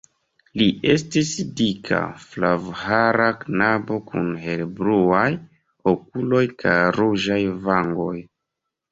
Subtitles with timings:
[0.59, 5.27] Li estis dika flavhara knabo kun helebluaj
[5.91, 7.39] okuloj kaj ruĝaj
[7.69, 8.15] vangoj.